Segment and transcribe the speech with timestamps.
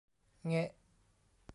[0.47, 0.65] เงะ